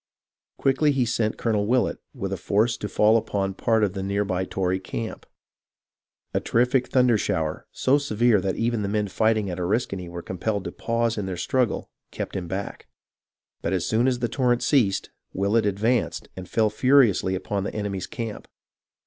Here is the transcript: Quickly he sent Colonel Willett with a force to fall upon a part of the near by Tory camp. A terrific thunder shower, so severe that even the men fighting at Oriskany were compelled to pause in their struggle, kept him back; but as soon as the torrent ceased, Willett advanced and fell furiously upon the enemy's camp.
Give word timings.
Quickly 0.57 0.91
he 0.91 1.05
sent 1.05 1.37
Colonel 1.37 1.67
Willett 1.67 1.99
with 2.11 2.33
a 2.33 2.37
force 2.37 2.75
to 2.75 2.89
fall 2.89 3.17
upon 3.17 3.51
a 3.51 3.53
part 3.53 3.83
of 3.83 3.93
the 3.93 4.01
near 4.01 4.25
by 4.25 4.45
Tory 4.45 4.79
camp. 4.79 5.27
A 6.33 6.39
terrific 6.39 6.87
thunder 6.87 7.19
shower, 7.19 7.67
so 7.71 7.99
severe 7.99 8.41
that 8.41 8.55
even 8.55 8.81
the 8.81 8.87
men 8.89 9.07
fighting 9.07 9.47
at 9.51 9.59
Oriskany 9.59 10.09
were 10.09 10.23
compelled 10.23 10.63
to 10.63 10.71
pause 10.71 11.19
in 11.19 11.27
their 11.27 11.37
struggle, 11.37 11.91
kept 12.09 12.35
him 12.35 12.47
back; 12.47 12.87
but 13.61 13.73
as 13.73 13.85
soon 13.85 14.07
as 14.07 14.17
the 14.17 14.27
torrent 14.27 14.63
ceased, 14.63 15.11
Willett 15.33 15.67
advanced 15.67 16.29
and 16.35 16.49
fell 16.49 16.71
furiously 16.71 17.35
upon 17.35 17.63
the 17.63 17.75
enemy's 17.75 18.07
camp. 18.07 18.47